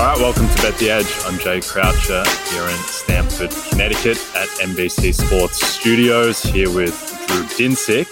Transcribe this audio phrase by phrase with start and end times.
[0.00, 1.14] All right, welcome to Bet the Edge.
[1.26, 6.94] I'm Jay Croucher here in Stamford, Connecticut at NBC Sports Studios here with
[7.26, 8.08] Drew Dinsick.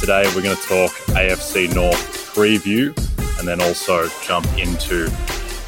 [0.00, 2.96] Today we're going to talk AFC North preview
[3.38, 5.10] and then also jump into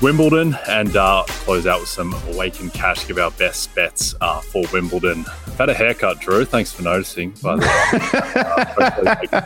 [0.03, 4.65] Wimbledon and uh, close out with some Awaken Cash, give our best bets uh, for
[4.73, 5.27] Wimbledon.
[5.47, 6.47] I've had a haircut, Drew.
[6.47, 7.63] Thanks for noticing, by the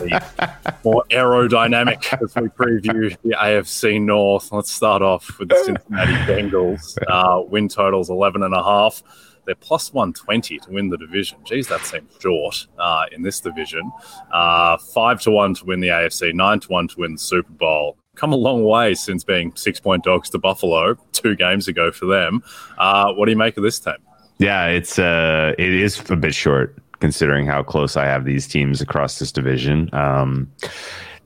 [0.06, 0.20] way.
[0.62, 4.52] uh, more aerodynamic as we preview the AFC North.
[4.52, 6.96] Let's start off with the Cincinnati Bengals.
[7.08, 9.02] Uh, win totals 11 and a half.
[9.46, 11.38] They're plus 120 to win the division.
[11.44, 13.90] Geez, that seems short uh, in this division.
[14.32, 17.52] Uh, five to one to win the AFC, nine to one to win the Super
[17.52, 21.90] Bowl come a long way since being six point dogs to Buffalo two games ago
[21.90, 22.42] for them.
[22.78, 23.94] Uh, what do you make of this team?
[24.38, 28.80] Yeah, it's uh, it is a bit short considering how close I have these teams
[28.80, 29.90] across this division.
[29.92, 30.50] Um,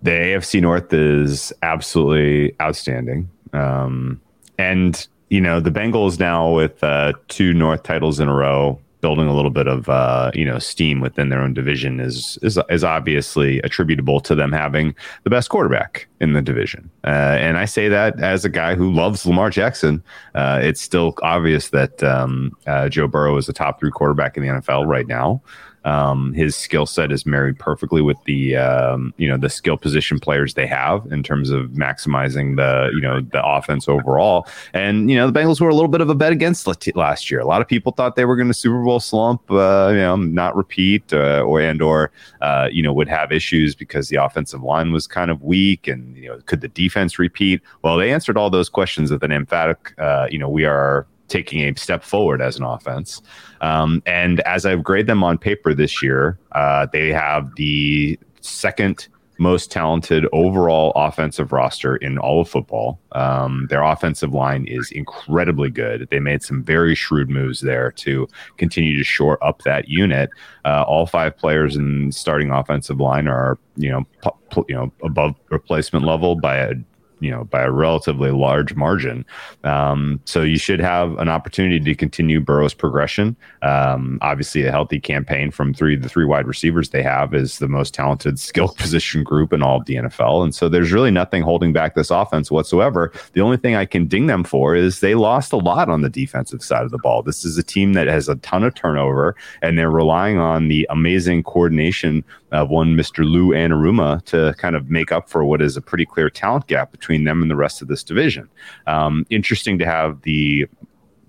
[0.02, 4.20] the AFC North is absolutely outstanding, um,
[4.58, 9.26] and you know the Bengals now with uh, two North titles in a row building
[9.26, 12.84] a little bit of uh, you know steam within their own division is, is is
[12.84, 16.90] obviously attributable to them having the best quarterback in the division.
[17.04, 20.02] Uh, and I say that as a guy who loves Lamar Jackson.
[20.34, 24.42] Uh, it's still obvious that um, uh, Joe Burrow is the top three quarterback in
[24.42, 25.42] the NFL right now.
[25.84, 30.18] Um, his skill set is married perfectly with the um, you know the skill position
[30.18, 34.46] players they have in terms of maximizing the you know the offense overall.
[34.74, 37.40] And you know the Bengals were a little bit of a bet against last year.
[37.40, 40.16] A lot of people thought they were going to Super Bowl slump, uh, you know,
[40.16, 44.62] not repeat uh, or and or uh, you know would have issues because the offensive
[44.62, 47.60] line was kind of weak and you know could the defense repeat?
[47.82, 49.94] Well, they answered all those questions with an emphatic.
[49.98, 53.22] Uh, you know we are taking a step forward as an offense.
[53.60, 59.08] Um, and as I've graded them on paper this year, uh, they have the second
[59.38, 63.00] most talented overall offensive roster in all of football.
[63.12, 66.08] Um, their offensive line is incredibly good.
[66.10, 70.30] They made some very shrewd moves there to continue to shore up that unit.
[70.64, 74.04] Uh, all five players in starting offensive line are, you know,
[74.50, 76.74] pu- you know, above replacement level by a
[77.20, 79.24] you know by a relatively large margin.
[79.64, 83.36] Um, so you should have an opportunity to continue Burrow's progression.
[83.62, 87.68] Um, obviously, a healthy campaign from three the three wide receivers they have is the
[87.68, 91.42] most talented skill position group in all of the NFL, and so there's really nothing
[91.42, 93.12] holding back this offense whatsoever.
[93.32, 96.10] The only thing I can ding them for is they lost a lot on the
[96.10, 97.22] defensive side of the ball.
[97.22, 100.86] This is a team that has a ton of turnover, and they're relying on the
[100.90, 103.24] amazing coordination of one Mr.
[103.24, 106.90] Lou Anarumo to kind of make up for what is a pretty clear talent gap
[106.90, 108.48] between them and the rest of this division.
[108.86, 110.68] Um, interesting to have the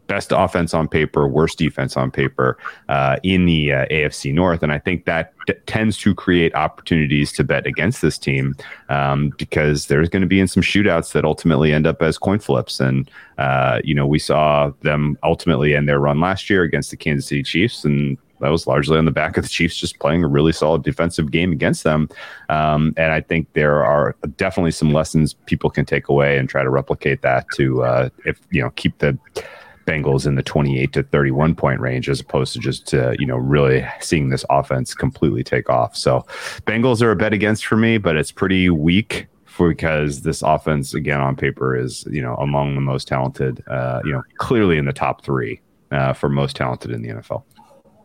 [0.10, 2.58] best offense on paper, worst defense on paper
[2.90, 4.64] uh, in the uh, AFC North.
[4.64, 8.56] And I think that t- tends to create opportunities to bet against this team
[8.90, 12.40] um, because there's going to be in some shootouts that ultimately end up as coin
[12.40, 12.80] flips.
[12.82, 16.98] And, uh, you know, we saw them ultimately end their run last year against the
[16.98, 17.86] Kansas City Chiefs.
[17.86, 20.84] And that was largely on the back of the Chiefs just playing a really solid
[20.84, 22.10] defensive game against them.
[22.50, 26.64] Um, and I think there are definitely some lessons people can take away and try
[26.64, 29.18] to replicate that to, uh, if you know, keep the
[29.90, 33.38] Bengals in the 28 to 31 point range as opposed to just uh, you know
[33.38, 35.96] really seeing this offense completely take off.
[35.96, 36.28] So
[36.68, 39.26] Bengals are a bet against for me, but it's pretty weak
[39.58, 44.12] because this offense again on paper is you know among the most talented, uh, you
[44.12, 45.60] know clearly in the top three
[45.92, 47.44] uh, for most talented in the NFL.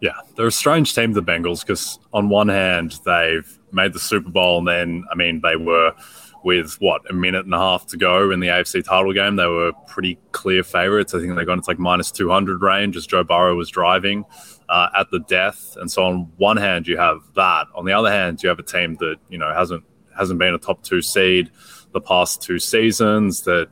[0.01, 4.31] Yeah, they're a strange team, the Bengals, because on one hand, they've made the Super
[4.31, 5.95] Bowl, and then, I mean, they were
[6.45, 9.37] with what, a minute and a half to go in the AFC title game.
[9.37, 11.15] They were pretty clear favorites.
[11.15, 14.25] I think they got into like minus 200 range as Joe Burrow was driving
[14.69, 15.77] uh, at the death.
[15.81, 17.67] And so, on one hand, you have that.
[17.75, 19.85] On the other hand, you have a team that, you know, hasn't
[20.17, 21.51] hasn't been a top two seed
[21.93, 23.69] the past two seasons that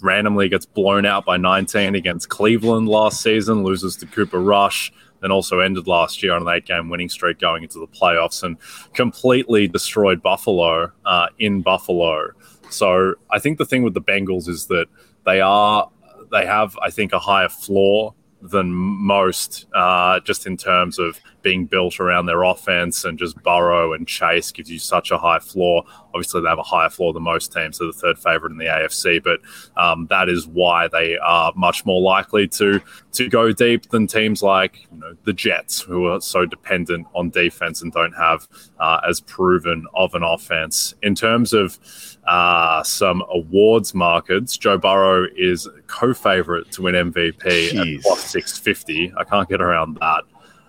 [0.00, 4.92] randomly gets blown out by 19 against Cleveland last season, loses to Cooper Rush
[5.24, 8.42] then also ended last year on an eight game winning streak going into the playoffs
[8.42, 8.58] and
[8.92, 12.28] completely destroyed Buffalo uh, in Buffalo.
[12.68, 14.86] So I think the thing with the Bengals is that
[15.24, 15.90] they are
[16.30, 18.12] they have I think a higher floor
[18.42, 23.92] than most, uh, just in terms of being built around their offense and just Burrow
[23.92, 25.84] and Chase gives you such a high floor.
[26.14, 27.78] Obviously, they have a higher floor than most teams.
[27.78, 29.40] They're the third favorite in the AFC, but
[29.80, 32.80] um, that is why they are much more likely to
[33.12, 37.30] to go deep than teams like you know the Jets, who are so dependent on
[37.30, 38.48] defense and don't have
[38.80, 40.94] uh, as proven of an offense.
[41.02, 41.78] In terms of
[42.26, 47.96] uh, some awards markets, Joe Burrow is co-favorite to win MVP Jeez.
[47.98, 49.12] at plus six fifty.
[49.16, 50.24] I can't get around that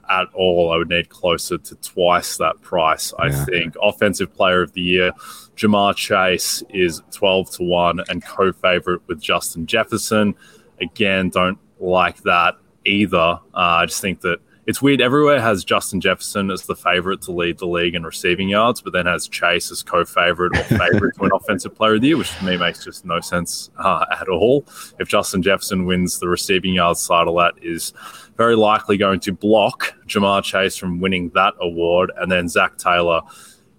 [0.10, 0.72] at all.
[0.72, 3.46] I would need closer to twice that price, I Yeah.
[3.46, 3.75] think.
[3.81, 5.12] Offensive player of the year,
[5.56, 10.36] Ja'Marr Chase is 12 to 1 and co favorite with Justin Jefferson.
[10.81, 12.56] Again, don't like that
[12.86, 13.18] either.
[13.18, 15.00] Uh, I just think that it's weird.
[15.00, 18.94] Everywhere has Justin Jefferson as the favorite to lead the league in receiving yards, but
[18.94, 22.18] then has Chase as co favorite or favorite to an Offensive Player of the Year,
[22.18, 24.66] which to me makes just no sense uh, at all.
[25.00, 27.94] If Justin Jefferson wins the receiving yards title, that is
[28.38, 32.12] very likely going to block Ja'Marr Chase from winning that award.
[32.18, 33.22] And then Zac Taylor,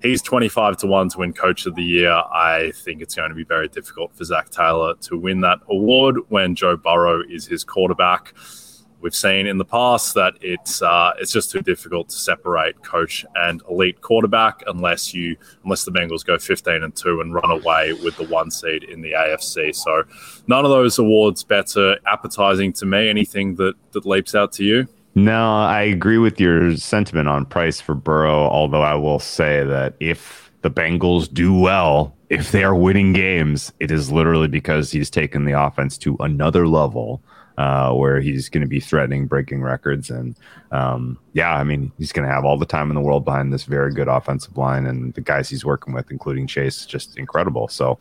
[0.01, 2.13] he's 25 to 1 to win Coach of the Year.
[2.13, 6.19] I think it's going to be very difficult for Zac Taylor to win that award
[6.29, 8.33] when Joe Burrow is his quarterback.
[9.07, 13.25] We've seen in the past that it's uh, it's just too difficult to separate coach
[13.37, 17.93] and elite quarterback unless you unless the Bengals go 15 and two and run away
[17.93, 19.73] with the one seed in the AFC.
[19.77, 20.03] So
[20.49, 23.09] none of those awards bets are appetizing to me.
[23.09, 24.89] Anything that that leaps out to you?
[25.15, 29.95] No, I agree with your sentiment on price for Burrow, although I will say that
[30.01, 35.11] if the Bengals do well, if they are winning games, it is literally because he's
[35.11, 37.23] taken the offense to another level
[37.57, 40.11] uh, where he's going to be threatening breaking records.
[40.11, 40.37] And
[40.73, 43.53] um, yeah, I mean, he's going to have all the time in the world behind
[43.53, 44.87] this very good offensive line.
[44.87, 47.69] And the guys he's working with, including Chase, just incredible.
[47.69, 47.99] So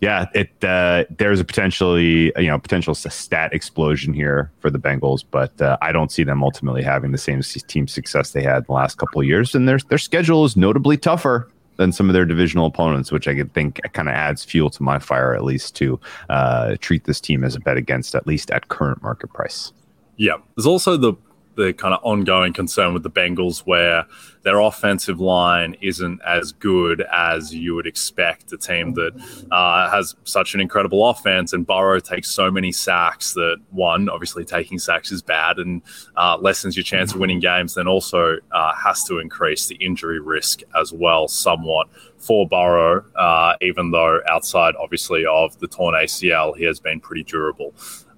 [0.00, 5.24] yeah, it uh, there's a potentially you know potential stat explosion here for the Bengals,
[5.30, 8.64] but uh, I don't see them ultimately having the same team success they had in
[8.64, 12.14] the last couple of years, and their their schedule is notably tougher than some of
[12.14, 15.74] their divisional opponents, which I think kind of adds fuel to my fire at least
[15.76, 19.72] to uh, treat this team as a bet against at least at current market price.
[20.16, 20.36] Yeah.
[20.56, 21.14] There's also the
[21.56, 24.06] the kind of ongoing concern with the Bengals where
[24.42, 29.10] their offensive line isn't as good as you would expect a team that
[29.50, 34.44] uh, has such an incredible offense and Burrow takes so many sacks that one obviously
[34.44, 35.82] taking sacks is bad and
[36.16, 40.20] uh, lessens your chance of winning games then also uh, has to increase the injury
[40.20, 41.88] risk as well somewhat
[42.18, 47.24] for Burrow uh, even though outside obviously of the torn ACL he has been pretty
[47.24, 47.74] durable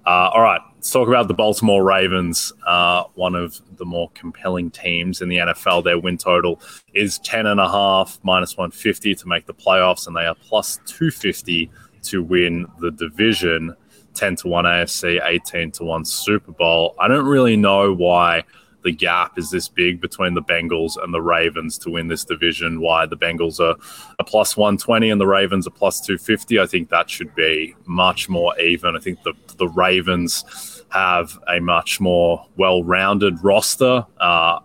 [0.09, 4.71] uh, all right, let's talk about the Baltimore Ravens, uh, one of the more compelling
[4.71, 5.83] teams in the NFL.
[5.83, 6.59] Their win total
[6.95, 11.69] is 10.5, minus 150 to make the playoffs, and they are plus 250
[12.01, 13.75] to win the division.
[14.15, 16.95] 10 to 1 AFC, 18 to 1 Super Bowl.
[16.99, 18.43] I don't really know why
[18.89, 22.81] the gap is this big between the Bengals and the Ravens to win this division.
[22.81, 23.75] Why the Bengals are
[24.17, 26.59] a plus 120 and the Ravens are plus 250.
[26.59, 28.95] I think that should be much more even.
[28.95, 34.07] I think the, the Ravens have a much more well rounded roster.
[34.19, 34.59] Uh,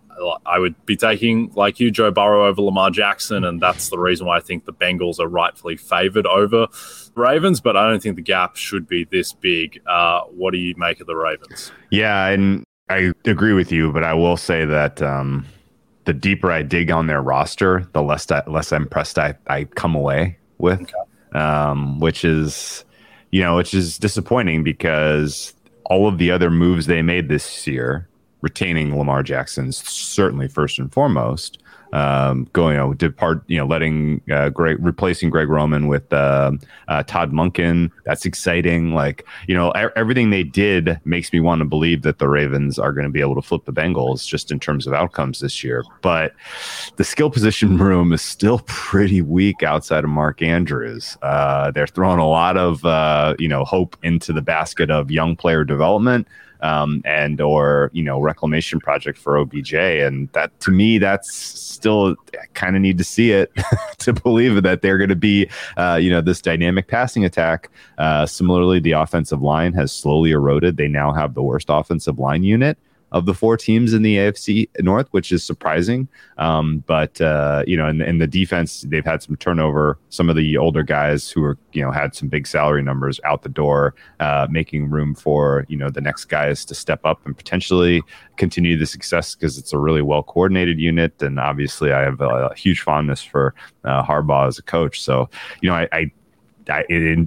[0.46, 4.26] I would be taking, like you, Joe Burrow over Lamar Jackson, and that's the reason
[4.26, 8.16] why I think the Bengals are rightfully favored over the Ravens, but I don't think
[8.16, 9.82] the gap should be this big.
[9.86, 11.72] Uh, what do you make of the Ravens?
[11.90, 15.46] Yeah, and I agree with you, but I will say that um,
[16.04, 19.94] the deeper I dig on their roster, the less I, less impressed I, I come
[19.94, 20.92] away with,
[21.32, 22.84] um, which is
[23.30, 25.54] you know which is disappointing because
[25.86, 28.06] all of the other moves they made this year,
[28.42, 31.58] retaining Lamar Jackson's certainly first and foremost.
[31.94, 36.50] Um, going, you know, depart, you know, letting uh, replacing Greg Roman with uh,
[36.88, 37.92] uh, Todd Monken.
[38.04, 38.94] That's exciting.
[38.94, 42.80] Like, you know, e- everything they did makes me want to believe that the Ravens
[42.80, 45.62] are going to be able to flip the Bengals just in terms of outcomes this
[45.62, 45.84] year.
[46.02, 46.34] But
[46.96, 51.16] the skill position room is still pretty weak outside of Mark Andrews.
[51.22, 55.36] Uh, they're throwing a lot of, uh, you know, hope into the basket of young
[55.36, 56.26] player development
[56.64, 62.16] um, and or you know reclamation project for OBJ, and that to me that's still
[62.54, 63.52] kind of need to see it
[63.98, 67.70] to believe that they're going to be uh, you know this dynamic passing attack.
[67.98, 70.78] Uh, similarly, the offensive line has slowly eroded.
[70.78, 72.78] They now have the worst offensive line unit.
[73.14, 76.08] Of the four teams in the AFC North, which is surprising.
[76.36, 79.98] Um, but uh, you know, in, in the defense, they've had some turnover.
[80.08, 83.42] Some of the older guys who are you know had some big salary numbers out
[83.42, 87.36] the door, uh, making room for you know the next guys to step up and
[87.36, 88.02] potentially
[88.36, 91.22] continue the success because it's a really well coordinated unit.
[91.22, 93.54] And obviously, I have a, a huge fondness for
[93.84, 95.00] uh, Harbaugh as a coach.
[95.00, 95.30] So
[95.60, 96.10] you know, I, I
[96.68, 96.84] I,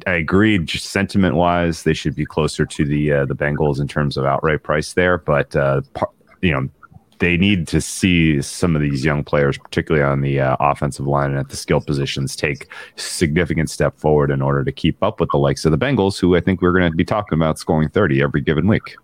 [0.08, 0.58] I agree.
[0.60, 4.25] Just sentiment wise, they should be closer to the uh, the Bengals in terms of
[4.25, 5.17] outright price there.
[5.17, 5.82] But uh,
[6.41, 6.70] you know,
[7.20, 11.32] they need to see some of these young players, particularly on the uh, offensive line
[11.32, 15.29] and at the skill positions, take significant step forward in order to keep up with
[15.32, 17.89] the likes of the Bengals, who I think we're going to be talking about scoring
[17.89, 18.96] 30 every given week.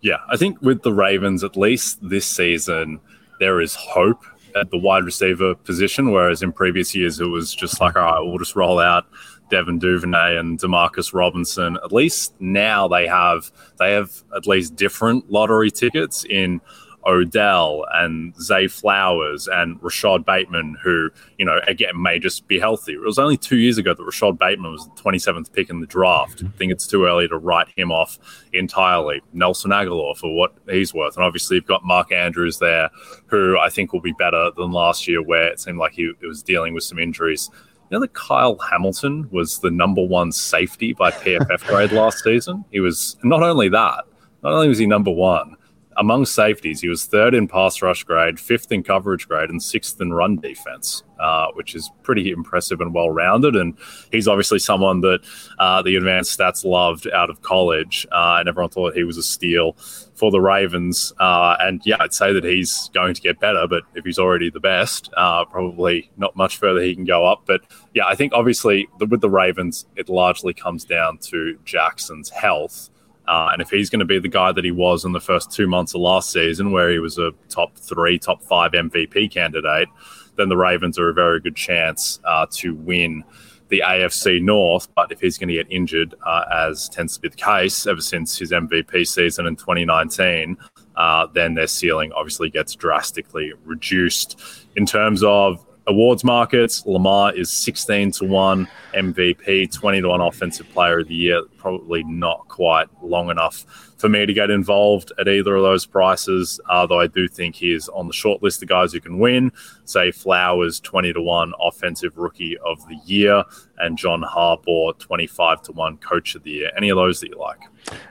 [0.00, 3.00] Yeah, I think with the Ravens, at least this season,
[3.40, 4.22] there is hope
[4.54, 8.20] at the wide receiver position, whereas in previous years it was just like, all right,
[8.20, 9.06] we'll just roll out
[9.54, 11.78] Devin Duvernay and Demarcus Robinson.
[11.84, 16.60] At least now they have they have at least different lottery tickets in
[17.06, 22.94] Odell and Zay Flowers and Rashod Bateman, who, you know, again, may just be healthy.
[22.94, 25.86] It was only two years ago that Rashod Bateman was the 27th pick in the
[25.86, 26.38] draft.
[26.38, 26.48] Mm-hmm.
[26.48, 28.18] I think it's too early to write him off
[28.52, 29.22] entirely.
[29.32, 31.16] Nelson Agholor for what he's worth.
[31.16, 32.90] And obviously, you've got Mark Andrews there,
[33.26, 36.26] who I think will be better than last year, where it seemed like he, he
[36.26, 37.50] was dealing with some injuries.
[37.90, 42.64] You know that Kyle Hamilton was the number one safety by PFF grade last season?
[42.70, 44.04] He was not only that,
[44.42, 45.53] not only was he number one,
[45.96, 50.00] among safeties, he was third in pass rush grade, fifth in coverage grade, and sixth
[50.00, 53.56] in run defense, uh, which is pretty impressive and well rounded.
[53.56, 53.76] And
[54.10, 55.20] he's obviously someone that
[55.58, 59.22] uh, the advanced stats loved out of college, uh, and everyone thought he was a
[59.22, 59.76] steal
[60.14, 61.12] for the Ravens.
[61.18, 64.50] Uh, and yeah, I'd say that he's going to get better, but if he's already
[64.50, 67.42] the best, uh, probably not much further he can go up.
[67.46, 67.62] But
[67.94, 72.90] yeah, I think obviously with the Ravens, it largely comes down to Jackson's health.
[73.26, 75.50] Uh, and if he's going to be the guy that he was in the first
[75.50, 79.88] two months of last season, where he was a top three, top five MVP candidate,
[80.36, 83.24] then the Ravens are a very good chance uh, to win
[83.68, 84.88] the AFC North.
[84.94, 88.00] But if he's going to get injured, uh, as tends to be the case ever
[88.00, 90.56] since his MVP season in 2019,
[90.96, 94.40] uh, then their ceiling obviously gets drastically reduced.
[94.76, 100.68] In terms of awards markets, Lamar is 16 to 1 MVP, 20 to 1 offensive
[100.70, 101.42] player of the year.
[101.58, 103.64] Probably not quite long enough
[103.98, 107.56] for me to get involved at either of those prices, uh, though I do think
[107.56, 109.52] he is on the short list of guys who can win.
[109.86, 113.44] Zay Flowers, 20 to 1 offensive rookie of the year,
[113.78, 116.70] and John Harbaugh, 25 to 1 coach of the year.
[116.76, 117.60] Any of those that you like?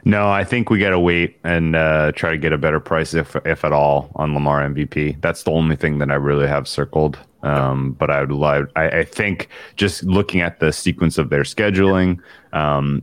[0.04, 3.14] No, I think we got to wait and uh, try to get a better price,
[3.14, 5.20] if if at all, on Lamar MVP.
[5.22, 7.18] That's the only thing that I really have circled.
[7.44, 11.44] Um, but I would love, I, I, think just looking at the sequence of their
[11.44, 12.20] scheduling,
[12.54, 13.02] um,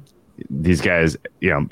[0.48, 1.68] these guys, you know,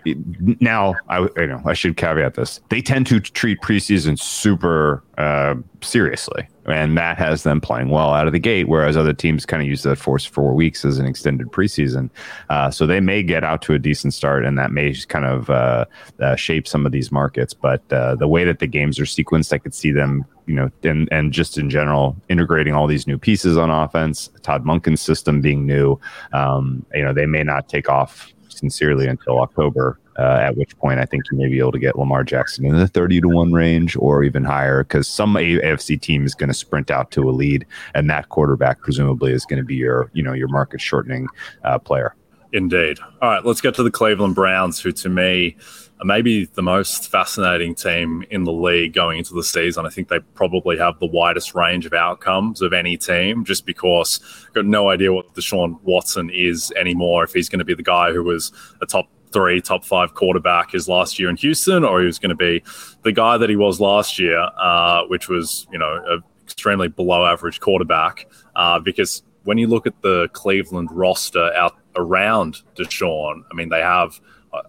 [0.61, 2.61] now I, you know, I should caveat this.
[2.69, 8.27] They tend to treat preseason super uh, seriously, and that has them playing well out
[8.27, 8.69] of the gate.
[8.69, 12.11] Whereas other teams kind of use that force four weeks as an extended preseason,
[12.51, 15.51] uh, so they may get out to a decent start, and that may kind of
[15.51, 15.85] uh,
[16.21, 17.55] uh shape some of these markets.
[17.55, 20.71] But uh, the way that the games are sequenced, I could see them, you know,
[20.83, 24.31] and and just in general, integrating all these new pieces on offense.
[24.43, 25.99] Todd Monken's system being new,
[26.33, 30.99] um, you know, they may not take off sincerely until October, uh, at which point
[30.99, 33.53] I think you may be able to get Lamar Jackson in the 30 to 1
[33.53, 37.33] range or even higher because some AFC team is going to sprint out to a
[37.33, 41.29] lead, and that quarterback presumably is going to be your, you know, your market shortening
[41.65, 42.15] uh, player.
[42.53, 42.99] Indeed.
[43.21, 45.57] All right, let's get to the Cleveland Browns, who to me
[46.01, 49.85] are maybe the most fascinating team in the league going into the season.
[49.85, 54.21] I think they probably have the widest range of outcomes of any team just because
[54.47, 57.83] I've got no idea what Deshaun Watson is anymore, if he's going to be the
[57.83, 62.01] guy who was a top three, top five quarterback his last year in Houston, or
[62.01, 62.63] he was going to be
[63.03, 67.27] the guy that he was last year, uh, which was, you know, an extremely below
[67.27, 68.27] average quarterback.
[68.57, 73.81] Uh, because when you look at the Cleveland roster out around Deshaun, I mean, they
[73.81, 74.21] have,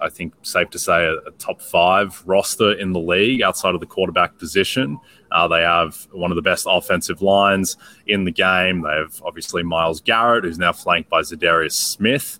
[0.01, 3.79] I think, safe to say, a, a top five roster in the league outside of
[3.79, 4.99] the quarterback position.
[5.31, 8.81] Uh, they have one of the best offensive lines in the game.
[8.81, 12.39] They have obviously Myles Garrett, who's now flanked by Za'Darius Smith.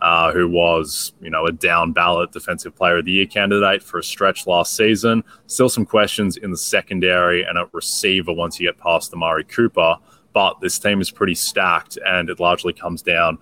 [0.00, 3.98] Uh, who was, you know, a down ballot defensive player of the year candidate for
[3.98, 5.24] a stretch last season.
[5.46, 9.96] Still some questions in the secondary and at receiver once you get past Amari Cooper.
[10.32, 13.38] But this team is pretty stacked, and it largely comes down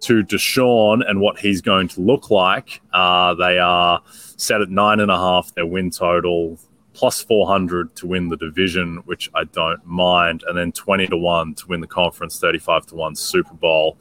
[0.00, 2.80] to Deshaun and what he's going to look like.
[2.92, 4.00] Uh, they are
[4.36, 6.58] set at nine and a half, their win total,
[6.92, 11.54] plus 400 to win the division, which I don't mind, and then 20 to 1
[11.56, 13.98] to win the conference, 35 to 1 Super Bowl.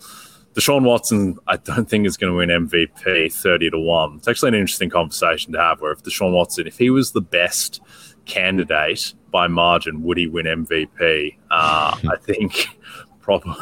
[0.55, 4.15] Deshaun Watson, I don't think is going to win MVP 30 to 1.
[4.17, 7.21] It's actually an interesting conversation to have where if Deshaun Watson, if he was the
[7.21, 7.81] best
[8.25, 11.35] candidate by margin, would he win MVP?
[11.51, 12.67] Uh, I think
[13.19, 13.53] probably.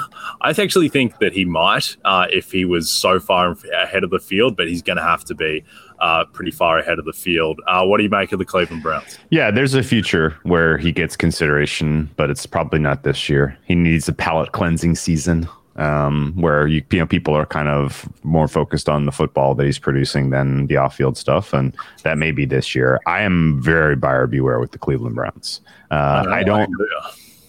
[0.42, 4.20] I actually think that he might uh, if he was so far ahead of the
[4.20, 5.64] field, but he's going to have to be
[6.00, 7.60] uh, pretty far ahead of the field.
[7.66, 9.18] Uh, what do you make of the Cleveland Browns?
[9.32, 13.58] Yeah, there's a future where he gets consideration, but it's probably not this year.
[13.64, 18.08] He needs a palate cleansing season um, where you, you know people are kind of
[18.24, 22.32] more focused on the football that he's producing than the off-field stuff, and that may
[22.32, 23.00] be this year.
[23.06, 25.62] I am very buyer beware with the Cleveland Browns.
[25.92, 26.70] Uh, I don't.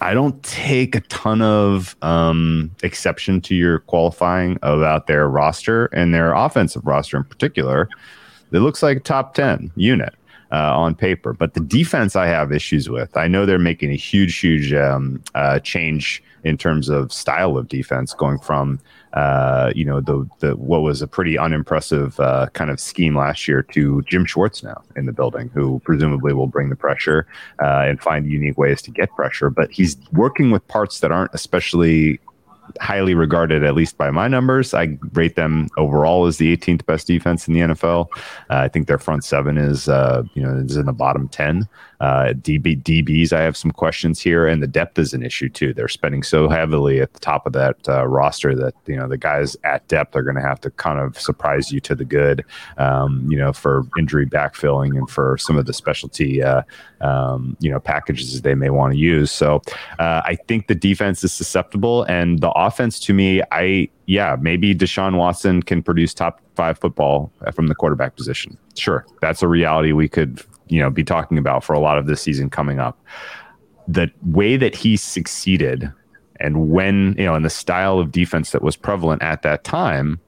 [0.00, 6.12] I don't take a ton of um, exception to your qualifying about their roster and
[6.12, 7.88] their offensive roster in particular.
[8.52, 10.14] It looks like a top 10 unit
[10.52, 13.16] uh, on paper, but the defense I have issues with.
[13.16, 17.68] I know they're making a huge, huge um, uh, change in terms of style of
[17.68, 18.78] defense, going from
[19.14, 23.48] uh, you know the the what was a pretty unimpressive uh, kind of scheme last
[23.48, 27.26] year to Jim Schwartz now in the building, who presumably will bring the pressure
[27.62, 29.50] uh, and find unique ways to get pressure.
[29.50, 32.20] But he's working with parts that aren't especially
[32.80, 34.74] highly regarded, at least by my numbers.
[34.74, 38.08] I rate them overall as the 18th best defense in the NFL.
[38.50, 41.68] Uh, I think their front seven is, uh, you know, is in the bottom 10.
[42.00, 45.72] Uh, DB, DBs, I have some questions here, and the depth is an issue too.
[45.72, 49.16] They're spending so heavily at the top of that uh, roster that you know the
[49.16, 52.44] guys at depth are going to have to kind of surprise you to the good,
[52.78, 56.62] um, you know, for injury backfilling and for some of the specialty, uh,
[57.00, 59.30] um, you know, packages they may want to use.
[59.30, 59.62] So
[59.98, 64.74] uh, I think the defense is susceptible, and the offense to me, I yeah, maybe
[64.74, 68.58] Deshaun Watson can produce top five football from the quarterback position.
[68.76, 72.06] Sure, that's a reality we could you know be talking about for a lot of
[72.06, 73.02] this season coming up.
[73.87, 75.92] The way that he succeeded
[76.40, 80.21] and when you know and the style of defense that was prevalent at that time,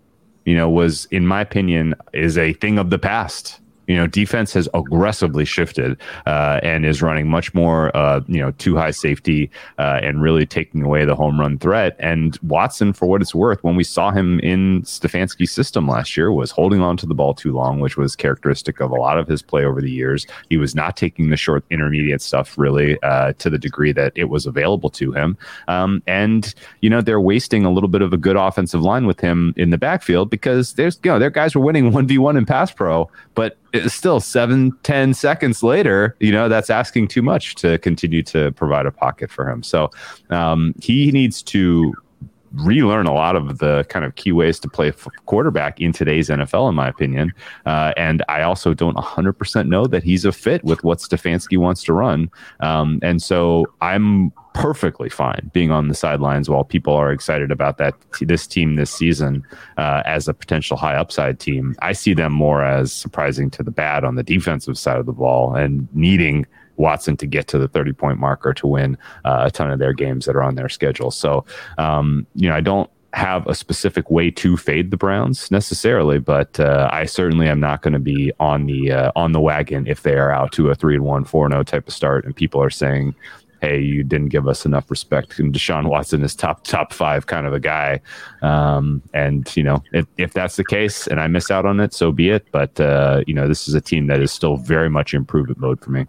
[0.44, 3.60] you know, was in my opinion is a thing of the past.
[3.86, 8.50] You know, defense has aggressively shifted uh, and is running much more, uh, you know,
[8.52, 11.96] two high safety uh, and really taking away the home run threat.
[11.98, 16.32] And Watson, for what it's worth, when we saw him in Stefanski's system last year,
[16.32, 19.28] was holding on to the ball too long, which was characteristic of a lot of
[19.28, 20.26] his play over the years.
[20.48, 24.24] He was not taking the short intermediate stuff really uh, to the degree that it
[24.24, 25.36] was available to him.
[25.68, 29.20] Um, and you know, they're wasting a little bit of a good offensive line with
[29.20, 32.36] him in the backfield because there's you know their guys were winning one v one
[32.36, 33.56] in pass pro, but
[33.88, 38.86] still seven, ten seconds later, you know, that's asking too much to continue to provide
[38.86, 39.62] a pocket for him.
[39.62, 39.90] So
[40.30, 41.94] um, he needs to
[42.52, 44.92] relearn a lot of the kind of key ways to play
[45.26, 47.32] quarterback in today's NFL, in my opinion.
[47.64, 51.82] Uh, and I also don't 100% know that he's a fit with what Stefanski wants
[51.84, 52.30] to run.
[52.60, 57.76] Um, and so I'm perfectly fine being on the sidelines while people are excited about
[57.76, 59.44] that this team this season
[59.76, 61.76] uh, as a potential high upside team.
[61.82, 65.12] I see them more as surprising to the bad on the defensive side of the
[65.12, 69.50] ball and needing Watson to get to the 30 point marker to win uh, a
[69.50, 71.10] ton of their games that are on their schedule.
[71.10, 71.44] So,
[71.78, 76.60] um, you know, I don't have a specific way to fade the Browns necessarily, but
[76.60, 80.02] uh, I certainly am not going to be on the uh, on the wagon if
[80.02, 82.36] they are out to a three and one, four and zero type of start, and
[82.36, 83.14] people are saying,
[83.62, 87.46] "Hey, you didn't give us enough respect." And Deshaun Watson is top top five kind
[87.46, 88.02] of a guy,
[88.42, 91.94] um, and you know if, if that's the case, and I miss out on it,
[91.94, 92.46] so be it.
[92.52, 95.80] But uh, you know, this is a team that is still very much improvement mode
[95.80, 96.06] for me.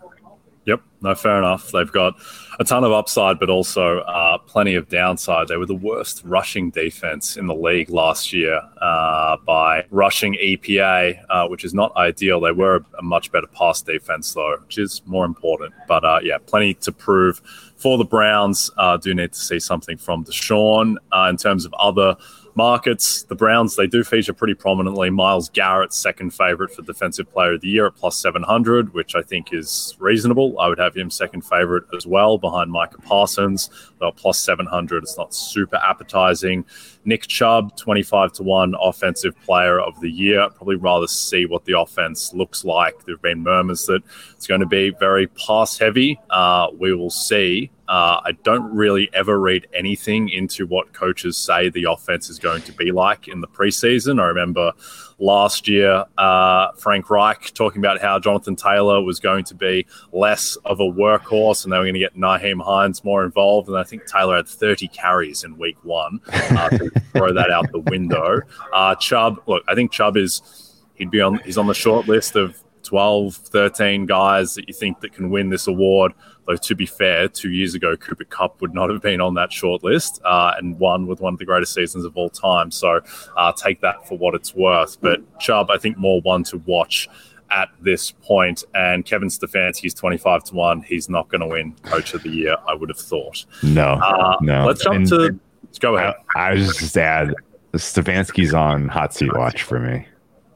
[0.67, 1.71] Yep, no, fair enough.
[1.71, 2.15] They've got
[2.59, 5.47] a ton of upside, but also uh, plenty of downside.
[5.47, 11.23] They were the worst rushing defense in the league last year uh, by rushing EPA,
[11.29, 12.41] uh, which is not ideal.
[12.41, 15.73] They were a much better pass defense, though, which is more important.
[15.87, 17.41] But uh, yeah, plenty to prove
[17.77, 18.69] for the Browns.
[18.77, 22.17] Uh, do need to see something from Deshaun uh, in terms of other
[22.57, 25.09] markets, the Browns, they do feature pretty prominently.
[25.11, 29.21] Myles Garrett, second favorite for Defensive Player of the Year at plus 700, which I
[29.21, 30.59] think is reasonable.
[30.59, 33.69] I would have him second favorite as well behind Micah Parsons.
[33.99, 36.65] Though plus 700, it's not super appetizing.
[37.05, 40.49] Nick Chubb, 25 to 1 Offensive Player of the Year.
[40.49, 43.05] Probably rather see what the offense looks like.
[43.05, 44.01] There have been murmurs that
[44.35, 46.19] it's going to be very pass heavy.
[46.29, 47.71] Uh, we will see.
[47.87, 52.61] Uh, I don't really ever read anything into what coaches say the offense is going
[52.63, 54.21] to be like in the preseason.
[54.21, 54.73] I remember
[55.19, 60.57] last year, uh, Frank Reich talking about how Jonathan Taylor was going to be less
[60.65, 63.67] of a workhorse and they were going to get Nyheim Hines more involved.
[63.67, 66.19] And I think Taylor had 30 carries in week one.
[66.27, 68.41] Uh, to throw that out the window.
[68.73, 72.35] Uh, Chubb, look, I think Chubb is, he'd be on, he's on the short list
[72.35, 76.13] of 12, 13 guys that you think that can win this award.
[76.45, 79.51] Though to be fair, two years ago, Cooper Kupp would not have been on that
[79.51, 82.71] short list uh, and won with one of the greatest seasons of all time.
[82.71, 83.01] So
[83.35, 84.99] uh, take that for what it's worth.
[85.01, 87.09] But Chubb, I think more one to watch
[87.51, 88.63] at this point.
[88.73, 90.81] And Kevin Stefanski's 25 to 1.
[90.83, 93.45] He's not going to win Coach of the Year, I would have thought.
[93.63, 94.65] No, Uh, no.
[94.65, 95.39] Let's jump And- to.
[95.65, 96.13] Let's go ahead.
[96.33, 97.33] I was just add
[97.73, 100.07] Stefanski's on hot seat watch for me.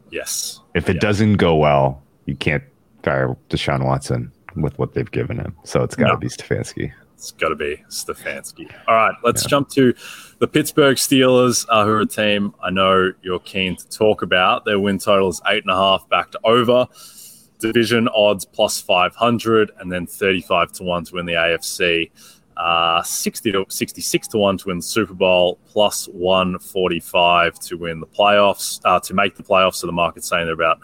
[0.10, 0.62] Yes.
[0.74, 1.00] If it Yeah.
[1.02, 2.64] doesn't go well, you can't
[3.04, 5.54] fire Deshaun Watson with what they've given him.
[5.66, 6.20] So it's got to No.
[6.20, 6.94] be Stefanski.
[7.14, 8.72] It's got to be Stefanski.
[8.88, 9.94] All right, let's jump to
[10.40, 14.64] the Pittsburgh Steelers, uh, who are a team I know you're keen to talk about.
[14.66, 16.88] Their win total is eight and a half, back to over.
[17.60, 22.10] Division odds plus 500, and then 35 to 1 to win the AFC.
[22.58, 28.00] Uh, 60 to 66 to 1 to win the Super Bowl, plus 145 to win
[28.00, 29.76] the playoffs, uh, to make the playoffs.
[29.76, 30.80] So the market's saying they're about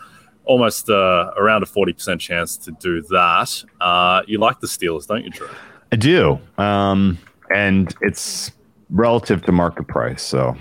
[0.47, 3.63] almost uh, around a 40% chance to do that.
[3.79, 5.49] Uh, you like the Steelers, don't you, Drew?
[5.91, 6.39] I do.
[6.57, 7.17] Um,
[7.53, 8.51] and it's
[8.89, 10.23] relative to market price.
[10.23, 10.55] So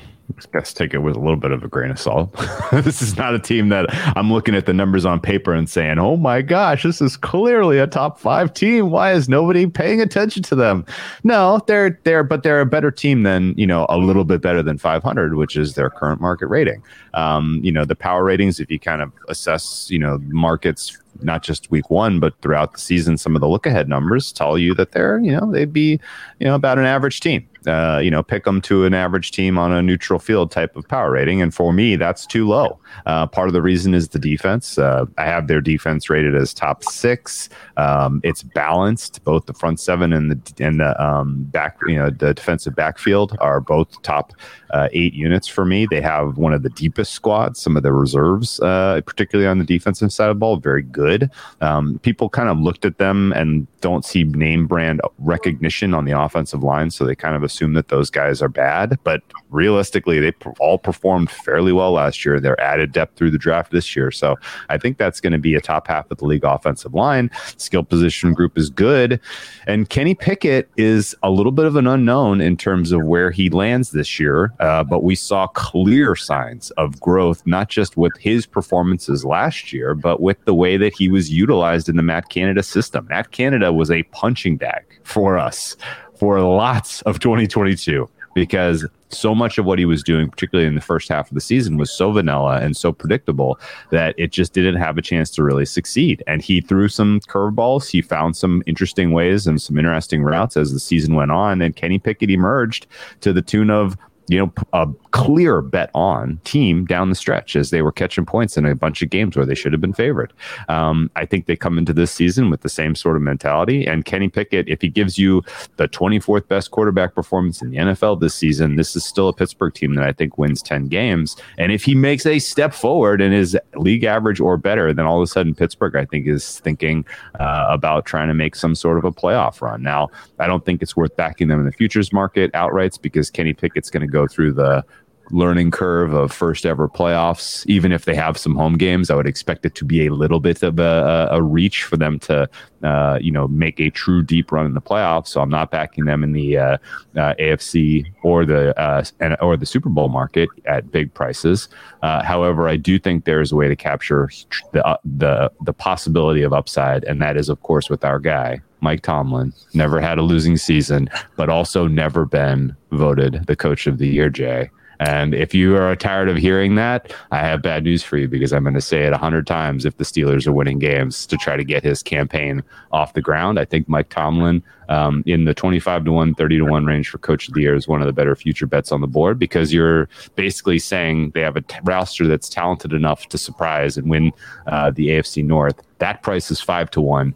[0.53, 2.33] guess take it with a little bit of a grain of salt.
[2.73, 3.87] this is not a team that
[4.17, 7.79] I'm looking at the numbers on paper and saying, oh my gosh, this is clearly
[7.79, 8.91] a top five team.
[8.91, 10.85] Why is nobody paying attention to them?
[11.25, 14.63] No, they're there, but they're a better team than, you know, a little bit better
[14.63, 16.83] than 500, which is their current market rating.
[17.15, 21.43] Um, you know, the power ratings, if you kind of assess, you know, markets not
[21.43, 24.75] just week one, but throughout the season, some of the look ahead numbers tell you
[24.75, 26.01] that they're, you know, they'd be,
[26.39, 27.49] you know, about an average team.
[27.67, 30.87] Uh, you know, pick them to an average team on a neutral field type of
[30.89, 31.43] power rating.
[31.43, 32.79] And for me, that's too low.
[33.07, 34.79] Uh, part of the reason is the defense.
[34.79, 37.49] Uh, I have their defense rated as top six.
[37.77, 39.23] Um, it's balanced.
[39.25, 43.37] Both the front seven and the and the um, back, you know, the defensive backfield
[43.41, 44.33] are both top
[44.71, 45.87] uh, eight units for me.
[45.87, 47.61] They have one of the deepest squads.
[47.61, 51.31] Some of the reserves, uh, particularly on the defensive side of the ball, very good.
[51.61, 56.19] Um, people kind of looked at them and don't see name brand recognition on the
[56.19, 58.99] offensive line, so they kind of assume that those guys are bad.
[59.03, 62.39] But realistically, they all performed fairly well last year.
[62.39, 64.37] They're added depth through the draft this year, so
[64.69, 67.31] I think that's going to be a top half of the league offensive line.
[67.57, 69.21] Skill position group is good,
[69.67, 73.49] and Kenny Pickett is a little bit of an unknown in terms of where he
[73.49, 74.53] lands this year.
[74.61, 79.95] Uh, but we saw clear signs of growth, not just with his performances last year,
[79.95, 83.07] but with the way that he was utilized in the Matt Canada system.
[83.09, 85.77] Matt Canada was a punching bag for us
[86.19, 90.81] for lots of 2022 because so much of what he was doing, particularly in the
[90.81, 93.59] first half of the season, was so vanilla and so predictable
[93.91, 96.23] that it just didn't have a chance to really succeed.
[96.27, 97.89] And he threw some curveballs.
[97.89, 101.63] He found some interesting ways and some interesting routes as the season went on.
[101.63, 102.87] And Kenny Pickett emerged
[103.23, 103.97] to the tune of
[104.29, 108.57] you know, a clear bet on team down the stretch as they were catching points
[108.57, 110.33] in a bunch of games where they should have been favored.
[110.69, 113.87] Um, I think they come into this season with the same sort of mentality.
[113.87, 115.43] And Kenny Pickett, if he gives you
[115.77, 119.73] the 24th best quarterback performance in the NFL this season, this is still a Pittsburgh
[119.73, 121.37] team that I think wins 10 games.
[121.57, 125.19] And if he makes a step forward and is league average or better, then all
[125.19, 127.05] of a sudden Pittsburgh, I think, is thinking
[127.39, 129.83] uh, about trying to make some sort of a playoff run.
[129.83, 130.09] Now,
[130.39, 133.91] I don't think it's worth backing them in the futures market outrights because Kenny Pickett's
[133.91, 134.85] going to go through the
[135.31, 137.67] learning curve of first ever playoffs.
[137.67, 140.41] Even if they have some home games, I would expect it to be a little
[140.41, 142.49] bit of a, a reach for them to,
[142.83, 145.29] uh, you know, make a true deep run in the playoffs.
[145.29, 146.79] So I'm not backing them in the uh,
[147.17, 151.69] uh, AFC or the uh, and, or the Super Bowl market at big prices.
[152.03, 154.31] Uh, however, I do think there is a way to capture
[154.73, 158.61] the uh, the the possibility of upside, and that is, of course, with our guy
[158.81, 159.53] Mike Tomlin.
[159.75, 164.31] Never had a losing season, but also never been voted the coach of the year,
[164.31, 164.71] Jay.
[164.99, 168.53] And if you are tired of hearing that, I have bad news for you because
[168.53, 171.37] I'm going to say it a hundred times if the Steelers are winning games to
[171.37, 172.63] try to get his campaign
[172.93, 173.59] off the ground.
[173.59, 177.19] I think Mike Tomlin um, in the 25 to 1, 30 to 1 range for
[177.19, 179.73] coach of the year is one of the better future bets on the board because
[179.73, 184.33] you're basically saying they have a t- roster that's talented enough to surprise and win
[184.67, 185.83] uh, the AFC North.
[185.99, 187.35] That price is five to one.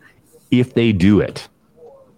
[0.50, 1.48] If they do it,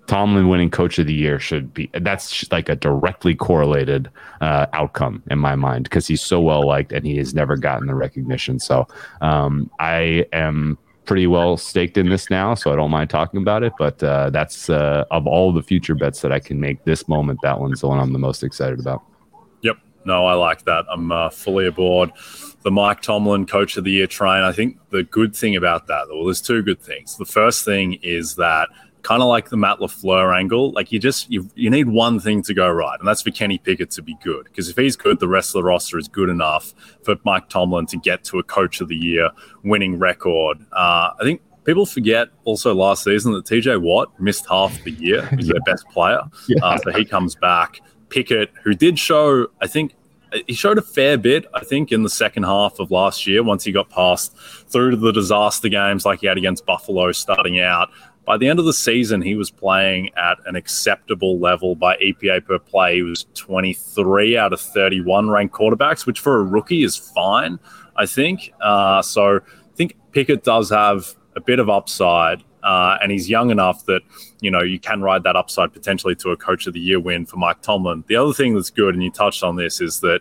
[0.06, 5.22] Tomlin winning coach of the year should be that's like a directly correlated uh, outcome
[5.30, 8.58] in my mind because he's so well liked and he has never gotten the recognition.
[8.58, 8.86] So
[9.20, 13.62] um, I am pretty well staked in this now, so I don't mind talking about
[13.62, 13.72] it.
[13.78, 17.40] But uh, that's uh, of all the future bets that I can make this moment,
[17.42, 19.02] that one's the one I'm the most excited about.
[20.04, 20.84] No, I like that.
[20.90, 22.12] I'm uh, fully aboard
[22.62, 24.42] the Mike Tomlin Coach of the Year train.
[24.42, 27.16] I think the good thing about that, well, there's two good things.
[27.16, 28.68] The first thing is that
[29.02, 30.72] kind of like the Matt LaFleur angle.
[30.72, 33.58] Like you just you you need one thing to go right, and that's for Kenny
[33.58, 34.44] Pickett to be good.
[34.44, 37.86] Because if he's good, the rest of the roster is good enough for Mike Tomlin
[37.86, 39.30] to get to a Coach of the Year
[39.64, 40.58] winning record.
[40.72, 45.26] Uh, I think people forget also last season that TJ Watt missed half the year.
[45.36, 46.64] He's their best player, yeah.
[46.64, 47.80] uh, so he comes back.
[48.12, 49.94] Pickett, who did show, I think
[50.46, 53.64] he showed a fair bit, I think, in the second half of last year once
[53.64, 54.36] he got past
[54.68, 57.90] through the disaster games like he had against Buffalo starting out.
[58.24, 62.44] By the end of the season, he was playing at an acceptable level by EPA
[62.44, 62.96] per play.
[62.96, 67.58] He was 23 out of 31 ranked quarterbacks, which for a rookie is fine,
[67.96, 68.52] I think.
[68.60, 72.44] Uh, so I think Pickett does have a bit of upside.
[72.62, 74.02] Uh, and he's young enough that
[74.40, 77.26] you know you can ride that upside potentially to a coach of the year win
[77.26, 78.04] for Mike Tomlin.
[78.06, 80.20] The other thing that's good, and you touched on this, is that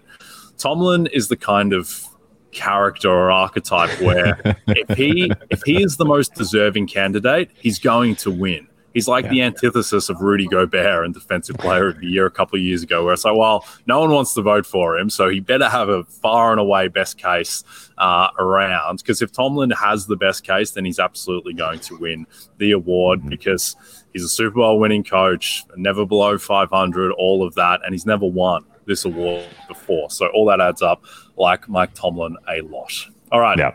[0.57, 2.07] Tomlin is the kind of
[2.51, 8.15] character or archetype where if he if he is the most deserving candidate, he's going
[8.17, 8.67] to win.
[8.93, 9.31] He's like yeah.
[9.31, 12.83] the antithesis of Rudy Gobert and Defensive Player of the Year a couple of years
[12.83, 15.69] ago, where it's like, well, no one wants to vote for him, so he better
[15.69, 17.63] have a far and away best case
[17.97, 18.97] uh, around.
[18.97, 22.25] Because if Tomlin has the best case, then he's absolutely going to win
[22.57, 23.29] the award mm-hmm.
[23.29, 23.75] because
[24.13, 28.25] he's a Super Bowl winning coach, never below 500, all of that, and he's never
[28.25, 30.09] won this award before.
[30.09, 31.03] So all that adds up,
[31.37, 32.93] like Mike Tomlin, a lot.
[33.31, 33.57] All right.
[33.57, 33.71] Yeah.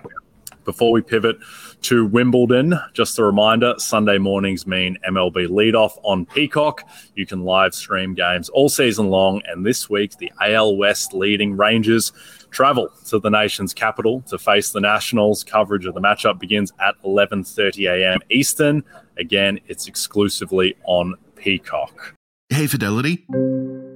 [0.66, 1.38] Before we pivot
[1.82, 6.86] to Wimbledon, just a reminder Sunday mornings mean MLB leadoff on Peacock.
[7.14, 9.40] You can live stream games all season long.
[9.46, 12.12] And this week, the AL West leading Rangers
[12.50, 15.44] travel to the nation's capital to face the Nationals.
[15.44, 18.18] Coverage of the matchup begins at 11:30 a.m.
[18.28, 18.82] Eastern.
[19.16, 22.14] Again, it's exclusively on Peacock.
[22.50, 23.24] Hey, Fidelity.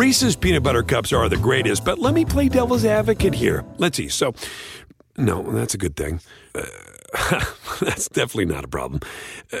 [0.00, 3.66] Reese's peanut butter cups are the greatest, but let me play devil's advocate here.
[3.76, 4.08] Let's see.
[4.08, 4.32] So,
[5.18, 6.22] no, that's a good thing.
[6.54, 6.64] Uh,
[7.82, 9.02] that's definitely not a problem.
[9.52, 9.58] Uh,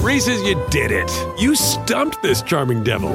[0.00, 1.10] Reese's, you did it.
[1.36, 3.10] You stumped this charming devil.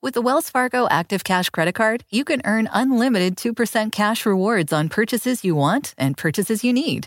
[0.00, 4.72] With the Wells Fargo Active Cash Credit Card, you can earn unlimited 2% cash rewards
[4.72, 7.06] on purchases you want and purchases you need.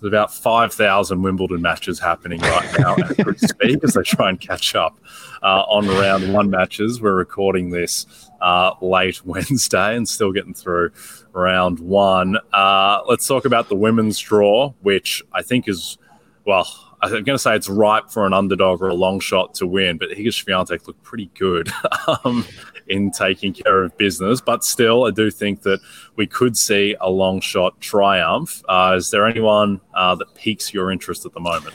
[0.00, 4.40] There's about 5,000 Wimbledon matches happening right now as we speak as they try and
[4.40, 4.96] catch up
[5.42, 7.00] uh, on round one matches.
[7.00, 8.06] We're recording this
[8.40, 10.90] uh, late Wednesday and still getting through
[11.32, 12.36] round one.
[12.52, 15.98] Uh, let's talk about the women's draw, which I think is,
[16.44, 16.68] well,
[17.02, 19.98] I'm going to say it's ripe for an underdog or a long shot to win,
[19.98, 21.72] but Iga Swiatek looked pretty good
[22.24, 22.44] um,
[22.88, 24.40] in taking care of business.
[24.40, 25.80] But still, I do think that
[26.16, 28.62] we could see a long shot triumph.
[28.68, 31.74] Uh, is there anyone uh, that piques your interest at the moment?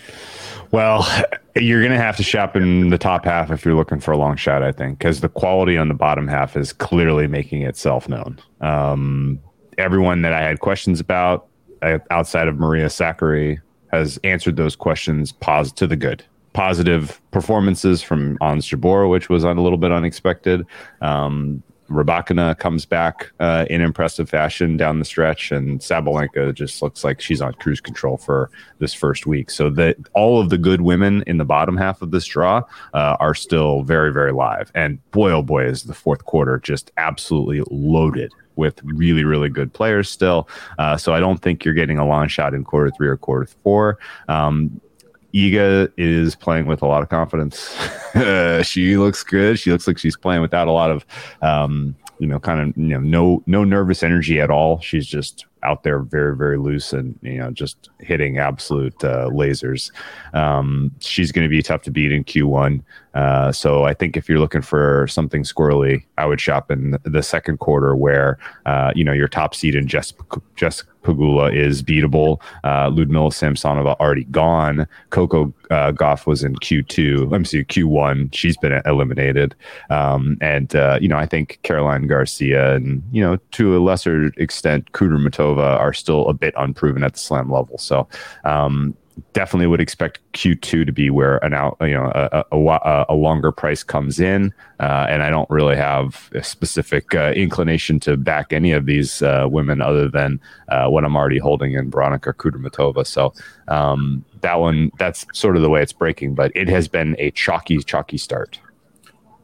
[0.72, 1.08] Well,
[1.56, 4.18] you're going to have to shop in the top half if you're looking for a
[4.18, 8.10] long shot, I think, because the quality on the bottom half is clearly making itself
[8.10, 8.40] known.
[8.60, 9.40] Um,
[9.78, 11.48] everyone that I had questions about
[11.84, 13.60] uh, outside of Maria Sakkari
[13.92, 16.24] has answered those questions pos- to the good.
[16.54, 20.66] Positive performances from Ons Jabeur, which was a little bit unexpected.
[21.02, 27.04] Um, Rybakina comes back uh, in impressive fashion down the stretch, and Sabalenka just looks
[27.04, 29.50] like she's on cruise control for this first week.
[29.52, 32.64] So that all of the good women in the bottom half of this draw
[32.94, 34.72] uh, are still very, very live.
[34.74, 39.74] And boy, oh boy, is the fourth quarter just absolutely loaded with really, really good
[39.74, 40.48] players still.
[40.78, 43.48] Uh, so I don't think you're getting a long shot in quarter three or quarter
[43.64, 43.98] four.
[44.28, 44.80] Um,
[45.34, 47.76] Iga is playing with a lot of confidence.
[48.68, 49.58] she looks good.
[49.58, 51.06] She looks like she's playing without a lot of,
[51.42, 54.80] um, you know, kind of, you know, no no nervous energy at all.
[54.80, 59.92] She's just out there very very loose and you know just hitting absolute uh, lasers.
[60.34, 62.84] Um, she's going to be tough to beat in Q1.
[63.14, 67.24] Uh, so I think if you're looking for something squirrely, I would shop in the
[67.24, 72.42] second quarter where uh, you know your top seed in Jessica, Jessica Pegula is beatable.
[72.64, 74.88] Uh, Ludmila Samsonova already gone.
[75.10, 77.30] Coco uh, Gauff was in Q2.
[77.30, 78.34] Let me see, Q1.
[78.34, 79.56] She's been eliminated.
[79.90, 84.28] Um, and, uh, you know, I think Caroline Garcia and, you know, to a lesser
[84.38, 87.78] extent, Kudermetova are still a bit unproven at the slam level.
[87.78, 88.08] So,
[88.46, 88.96] um,
[89.34, 93.52] definitely would expect Q2 to be where an out, you know, a, a, a longer
[93.52, 94.54] price comes in.
[94.80, 99.22] Uh, and I don't really have a specific uh, inclination to back any of these
[99.22, 103.06] uh, women other than uh, what I'm already holding in Veronika Kudermetova.
[103.06, 103.34] So
[103.68, 107.32] um, that one, that's sort of the way it's breaking, but it has been a
[107.32, 108.60] chalky, chalky start.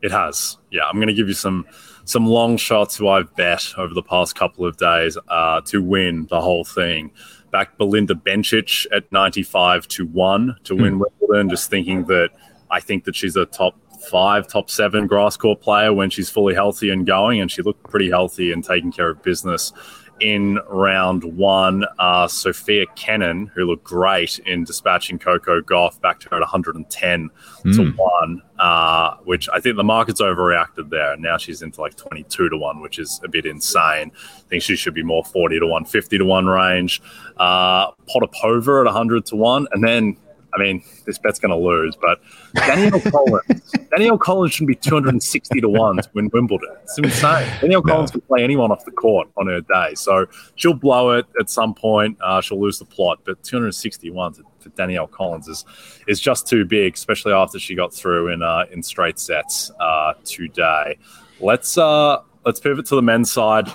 [0.01, 0.57] It has.
[0.71, 0.83] Yeah.
[0.85, 1.65] I'm going to give you some
[2.05, 6.25] some long shots who I've bet over the past couple of days uh, to win
[6.29, 7.11] the whole thing
[7.51, 11.05] back Belinda Bencic at 95 to 1 to win mm.
[11.19, 12.29] Wimbledon, just thinking that
[12.71, 13.75] I think that she's a top
[14.09, 17.41] five, top seven grass court player when she's fully healthy and going.
[17.41, 19.73] And she looked pretty healthy and taking care of business
[20.19, 21.85] in round one.
[21.97, 27.29] Uh, Sofia Kenin, who looked great in dispatching Coco Gauff back to her at 110
[27.63, 27.75] mm.
[27.75, 31.15] to 1, uh, which I think the market's overreacted there.
[31.17, 34.11] Now she's into like 22 to 1, which is a bit insane.
[34.15, 37.01] I think she should be more 40 to 1, 50 to 1 range.
[37.37, 39.67] Uh, Potapova at 100 to 1.
[39.71, 40.17] And then
[40.53, 42.19] I mean, this bet's going to lose, but
[42.55, 46.75] Danielle Collins, Danielle Collins should be 260 to 1 to win Wimbledon.
[46.83, 47.47] It's insane.
[47.61, 47.93] Danielle no.
[47.93, 49.95] Collins can play anyone off the court on her day.
[49.95, 52.17] So she'll blow it at some point.
[52.21, 55.65] Uh, she'll lose the plot, but 261 for Danielle Collins is
[56.07, 60.13] is just too big, especially after she got through in uh, in straight sets uh,
[60.25, 60.97] today.
[61.39, 63.67] Let's uh, let's pivot to the men's side.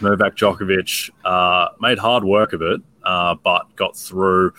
[0.00, 4.52] Novak Djokovic uh, made hard work of it, uh, but got through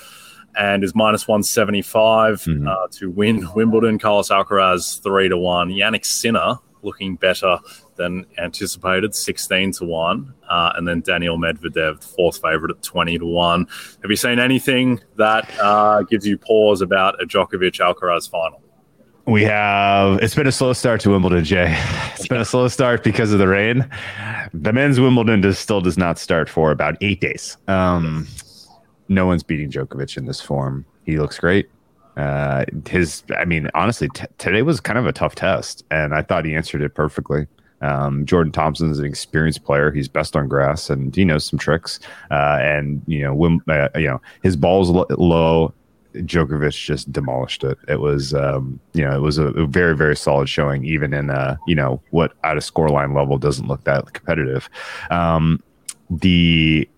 [0.59, 2.67] and is minus 175 mm-hmm.
[2.67, 3.97] uh, to win Wimbledon.
[3.97, 5.69] Carlos Alcaraz, 3 to 1.
[5.69, 7.57] Jannik Sinner looking better
[7.95, 10.33] than anticipated, 16 to 1.
[10.49, 13.67] Uh, and then Daniil Medvedev, fourth favorite at 20 to 1.
[14.01, 18.61] Have you seen anything that uh, gives you pause about a Djokovic Alcaraz final?
[19.25, 20.19] We have.
[20.23, 21.77] It's been a slow start to Wimbledon, Jay.
[22.19, 23.89] It's been a slow start because of the rain.
[24.53, 27.55] The men's Wimbledon does, still does not start for about eight days.
[27.69, 28.27] Um,
[29.09, 30.85] no one's beating Djokovic in this form.
[31.03, 31.69] He looks great.
[32.15, 36.21] Uh, his, I mean, honestly, t- today was kind of a tough test, and I
[36.21, 37.47] thought he answered it perfectly.
[37.81, 39.91] Um, Jordan Thompson is an experienced player.
[39.91, 41.99] He's best on grass, and he knows some tricks.
[42.29, 45.73] Uh, and you know, when, uh, you know, his ball's low.
[46.15, 47.77] Djokovic just demolished it.
[47.87, 51.29] It was, um, you know, it was a, a, very, very solid showing, even in,
[51.29, 54.71] uh, you know, what at a scoreline level doesn't look that competitive.
[55.11, 55.61] Um,
[56.09, 56.89] the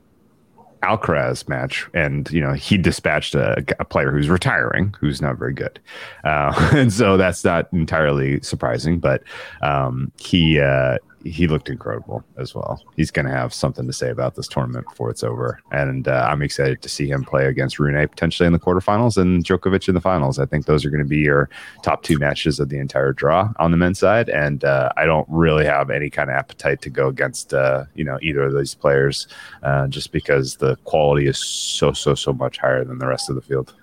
[0.83, 5.53] Alcaraz match, and you know he dispatched a, a, player who's retiring, who's not very
[5.53, 5.79] good,
[6.23, 8.99] uh, and so that's not entirely surprising.
[8.99, 9.23] But
[9.61, 12.83] um, he uh, he looked incredible as well.
[12.95, 16.27] He's going to have something to say about this tournament before it's over, and uh,
[16.29, 19.95] I'm excited to see him play against Rune potentially in the quarterfinals and Djokovic in
[19.95, 20.39] the finals.
[20.39, 21.49] I think those are going to be your
[21.83, 25.27] top two matches of the entire draw on the men's side, and uh, I don't
[25.29, 28.75] really have any kind of appetite to go against uh, you know either of these
[28.75, 29.27] players,
[29.63, 33.35] uh, just because the quality is so so so much higher than the rest of
[33.35, 33.73] the field.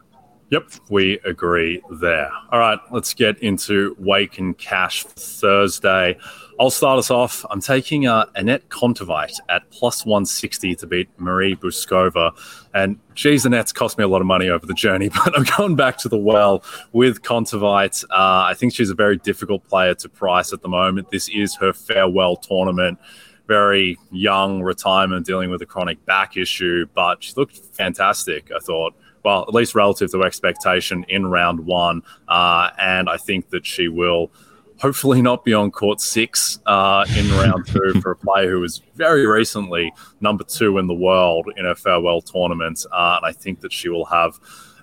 [0.50, 2.30] Yep, we agree there.
[2.50, 6.16] All right, let's get into Wake N' Cash Thursday.
[6.58, 7.44] I'll start us off.
[7.50, 12.32] I'm taking uh, Anett Kontaveit at plus 160 to beat Marie Bouzkova.
[12.72, 15.76] And geez, Anett's cost me a lot of money over the journey, but I'm going
[15.76, 18.04] back to the well with Kontaveit.
[18.04, 21.10] Uh, I think she's a very difficult player to price at the moment.
[21.10, 22.98] This is her farewell tournament
[23.46, 28.94] very young retirement dealing with a chronic back issue, but she looked fantastic, I thought
[29.24, 32.02] well, at least relative to expectation in round one.
[32.28, 34.30] Uh, and I think that she will
[34.78, 38.80] hopefully not be on court six uh, in round two for a player who was
[38.94, 42.84] very recently number two in the world in a farewell tournament.
[42.92, 44.38] Uh, and I think that she will have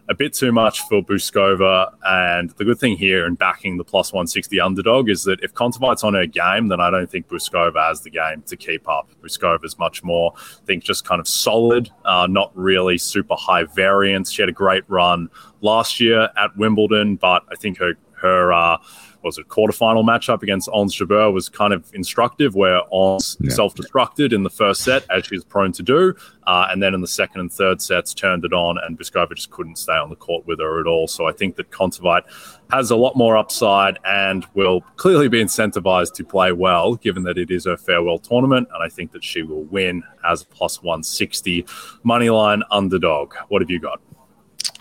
[0.07, 1.93] a bit too much for Bouzkova.
[2.05, 6.03] And the good thing here in backing the plus 160 underdog is that if Kontaveit's
[6.03, 9.09] on her game, then I don't think Bouzkova has the game to keep up.
[9.23, 13.63] Bouzkova is much more, I think, just kind of solid, uh, not really super high
[13.63, 14.31] variance.
[14.31, 15.29] She had a great run
[15.61, 18.77] last year at Wimbledon, but I think her her uh,
[19.25, 23.49] was it quarterfinal matchup against Ons Jabeur was kind of instructive, where Ons yeah.
[23.49, 26.13] self-destructed in the first set, as she's prone to do,
[26.45, 29.49] uh, and then in the second and third sets turned it on, and Bouzkova just
[29.49, 31.07] couldn't stay on the court with her at all.
[31.07, 32.21] So I think that Kontaveit
[32.69, 37.39] has a lot more upside and will clearly be incentivized to play well, given that
[37.39, 40.83] it is her farewell tournament, and I think that she will win as a plus
[40.83, 41.65] 160
[42.03, 43.33] money line underdog.
[43.47, 43.99] What have you got?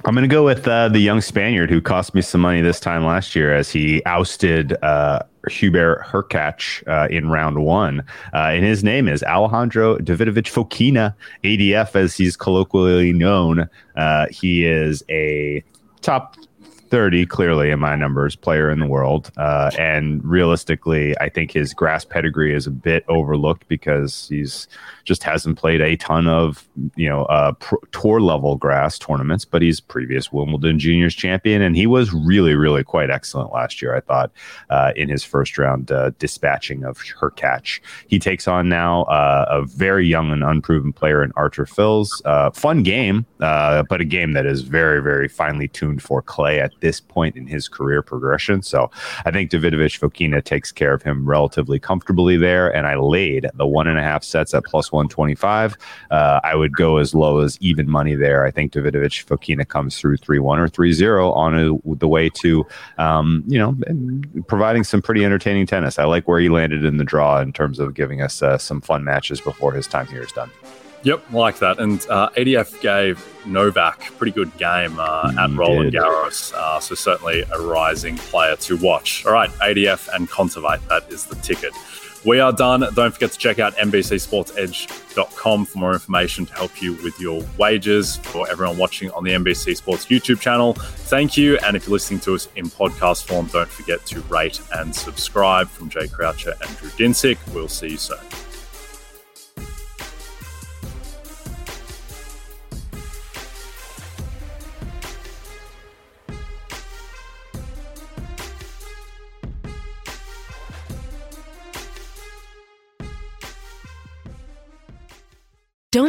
[0.05, 2.81] I'm going to go with uh, the young Spaniard who cost me some money this
[2.81, 8.01] time last year as he ousted uh, Hubert Hurkacz uh, in round one.
[8.33, 13.69] Uh, and his name is Alejandro Davidovich Fokina, ADF as he's colloquially known.
[13.97, 15.63] Uh, he is a
[16.03, 16.37] top
[16.91, 21.73] 30 clearly in my numbers player in the world uh, and realistically i think his
[21.75, 24.69] grass pedigree is a bit overlooked because he's
[25.05, 29.63] just hasn't played a ton of you know uh, pro- tour level grass tournaments but
[29.63, 34.01] he's previous wimbledon juniors champion and he was really really quite excellent last year i
[34.01, 34.31] thought
[34.71, 37.81] uh, in his first round uh, dispatching of Hurkacz.
[38.09, 42.51] he takes on now uh, a very young and unproven player in Arthur Fils uh,
[42.51, 47.01] fun game but a game that is very very finely tuned for clay at this
[47.01, 48.63] point in his career progression.
[48.63, 48.91] So
[49.25, 52.75] I think Davidovich Fokina takes care of him relatively comfortably there.
[52.75, 55.77] And I laid the one and a half sets at plus 125.
[56.11, 58.45] Uh, I would go as low as even money there.
[58.45, 62.31] I think Davidovich Fokina comes through 3 1 or 3 0 on a, the way
[62.31, 62.67] to,
[62.99, 63.77] um, you know,
[64.47, 65.99] providing some pretty entertaining tennis.
[65.99, 68.81] I like where he landed in the draw in terms of giving us uh, some
[68.81, 70.51] fun matches before his time here is done.
[71.05, 71.79] Yep, like that.
[71.79, 77.45] And uh, ADF gave Novak pretty good game uh, at Roland Garros, uh, so certainly
[77.53, 79.25] a rising player to watch.
[79.27, 81.75] All right, ADF and Kontaveit, that is the ticket.
[82.25, 82.81] We are done.
[82.95, 88.17] Don't forget to check out NBCSportsEdge.com for more information to help you with your wages.
[88.17, 91.59] For everyone watching on the NBC Sports YouTube channel, thank you.
[91.59, 95.69] And if you're listening to us in podcast form, don't forget to rate and subscribe.
[95.69, 98.19] From Jay Croucher and Drew Dinsick, we'll see you soon.